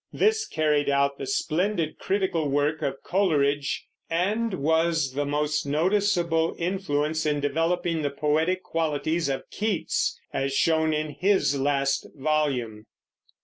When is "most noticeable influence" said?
5.27-7.23